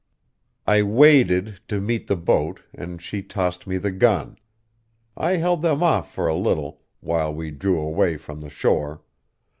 [0.65, 4.39] "I waded to meet the boat, and she tossed me the gun.
[5.15, 9.03] I held them off for a little, while we drew away from the shore.